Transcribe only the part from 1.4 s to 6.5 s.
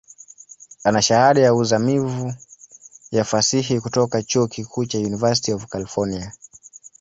ya uzamivu ya Fasihi kutoka chuo kikuu cha University of California.